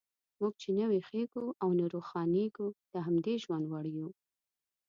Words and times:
موږ 0.39 0.53
چې 0.61 0.69
نه 0.77 0.85
ویښیږو 0.91 1.45
او 1.61 1.69
نه 1.79 1.85
روښانیږو، 1.93 2.67
د 2.91 2.95
همدې 3.05 3.33
ژوند 3.43 3.65
وړ 3.67 3.85
یو. 3.99 4.09